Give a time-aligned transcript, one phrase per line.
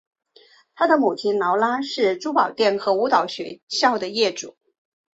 [0.73, 4.55] 她的母亲劳拉是珠宝店和舞蹈学校的业主。